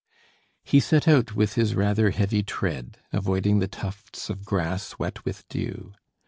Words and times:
He 0.63 0.79
set 0.79 1.07
out 1.07 1.35
with 1.35 1.53
his 1.53 1.75
rather 1.75 2.09
heavy 2.09 2.41
tread, 2.41 2.97
avoiding 3.13 3.59
the 3.59 3.67
tufts 3.67 4.31
of 4.31 4.43
grass 4.45 4.97
wet 4.97 5.23
with 5.25 5.47
dew. 5.47 5.93